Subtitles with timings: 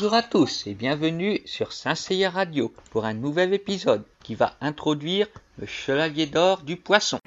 [0.00, 5.26] Bonjour à tous et bienvenue sur Saint-Seiya Radio pour un nouvel épisode qui va introduire
[5.58, 7.18] le chevalier d'or du poisson.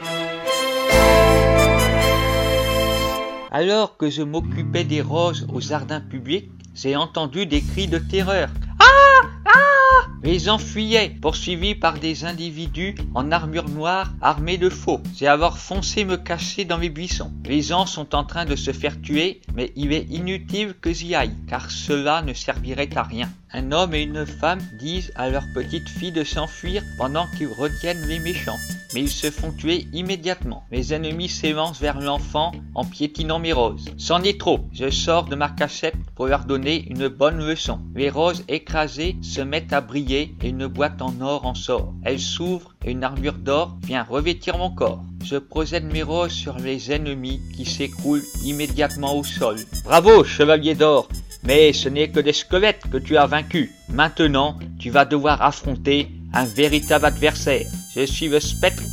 [3.51, 8.47] Alors que je m'occupais des roses au jardin public, j'ai entendu des cris de terreur.
[10.23, 15.01] Ah Ah Les gens fuyaient, poursuivis par des individus en armure noire armés de faux.
[15.17, 17.31] J'ai alors foncé me cacher dans les buissons.
[17.45, 21.15] Les gens sont en train de se faire tuer, mais il est inutile que j'y
[21.15, 23.29] aille, car cela ne servirait à rien.
[23.51, 28.07] Un homme et une femme disent à leur petite fille de s'enfuir pendant qu'ils retiennent
[28.07, 28.59] les méchants.
[28.93, 30.63] Mais ils se font tuer immédiatement.
[30.71, 33.85] Mes ennemis s'élancent vers l'enfant en piétinant mes roses.
[33.97, 34.59] C'en est trop.
[34.73, 37.79] Je sors de ma cachette pour leur donner une bonne leçon.
[37.95, 41.93] Les roses écrasées se mettent à briller et une boîte en or en sort.
[42.03, 45.03] Elle s'ouvre et une armure d'or vient revêtir mon corps.
[45.23, 49.57] Je projette mes roses sur les ennemis qui s'écroulent immédiatement au sol.
[49.85, 51.07] Bravo, chevalier d'or
[51.43, 53.71] mais ce n'est que des squelettes que tu as vaincus.
[53.89, 57.67] Maintenant, tu vas devoir affronter un véritable adversaire.
[57.93, 58.83] Je suis le spectre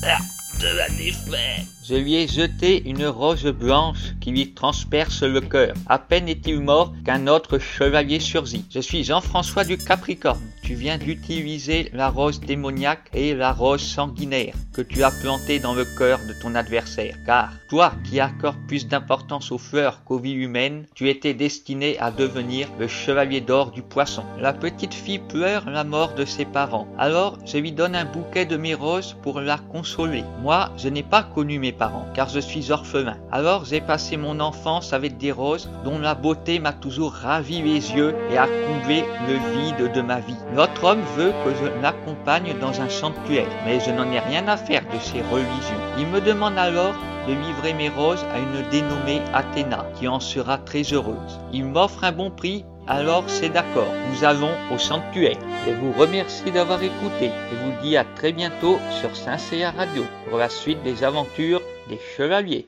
[0.60, 1.77] de la défaite.
[1.88, 5.72] Je lui ai jeté une rose blanche qui lui transperce le cœur.
[5.86, 8.66] À peine est-il mort qu'un autre chevalier surgit.
[8.70, 10.38] Je suis Jean-François du Capricorne.
[10.62, 15.72] Tu viens d'utiliser la rose démoniaque et la rose sanguinaire que tu as plantée dans
[15.72, 17.16] le cœur de ton adversaire.
[17.24, 22.10] Car toi qui accordes plus d'importance aux fleurs qu'aux vies humaines, tu étais destiné à
[22.10, 24.24] devenir le chevalier d'or du poisson.
[24.38, 26.86] La petite fille pleure la mort de ses parents.
[26.98, 30.22] Alors je lui donne un bouquet de mes roses pour la consoler.
[30.42, 31.77] Moi, je n'ai pas connu mes
[32.14, 33.16] car je suis orphelin.
[33.30, 37.92] Alors j'ai passé mon enfance avec des roses dont la beauté m'a toujours ravi les
[37.92, 40.36] yeux et a comblé le vide de ma vie.
[40.54, 44.56] Notre homme veut que je l'accompagne dans un sanctuaire, mais je n'en ai rien à
[44.56, 45.80] faire de ces religions.
[45.98, 46.94] Il me demande alors
[47.28, 51.40] de livrer mes roses à une dénommée Athéna, qui en sera très heureuse.
[51.52, 55.36] Il m'offre un bon prix alors c'est d'accord, nous allons au sanctuaire.
[55.66, 60.38] Je vous remercie d'avoir écouté et vous dis à très bientôt sur Saint-Céa Radio pour
[60.38, 61.60] la suite des aventures
[61.90, 62.66] des chevaliers.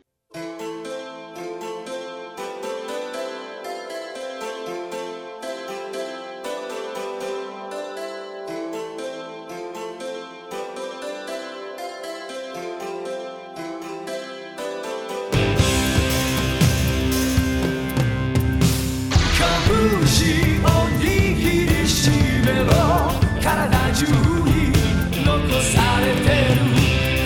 [26.54, 26.60] る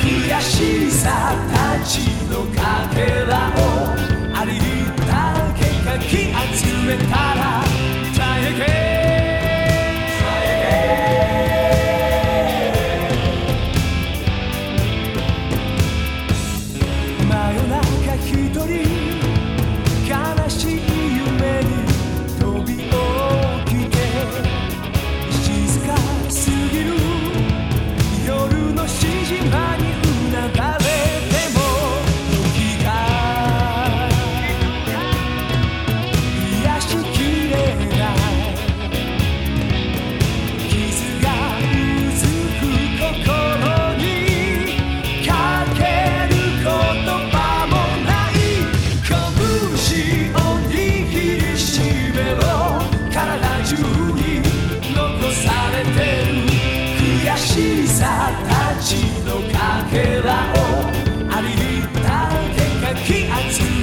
[0.02, 1.98] 悔しさたち
[2.30, 2.98] のかけ
[3.28, 3.94] らを
[4.36, 4.60] ありっ
[5.06, 5.10] た
[5.58, 6.10] けかき
[6.56, 7.63] 集めたら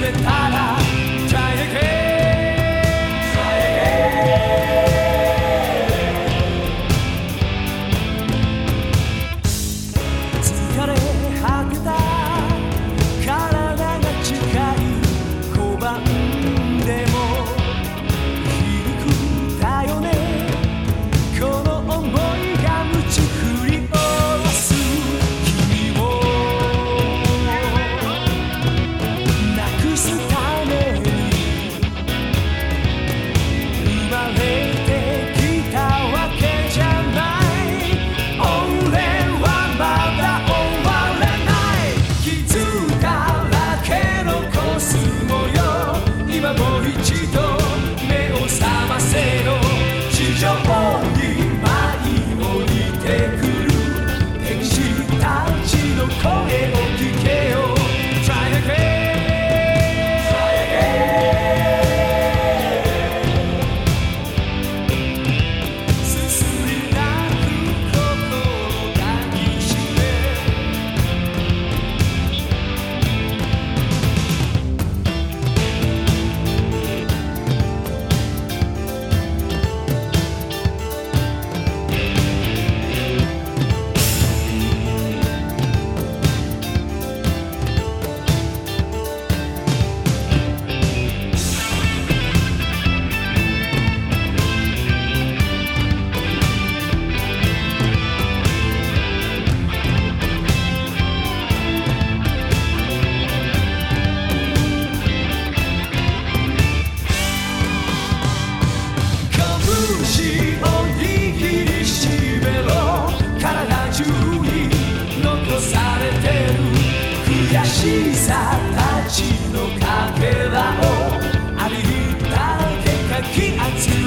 [0.02, 0.51] the tide.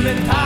[0.08, 0.45] and I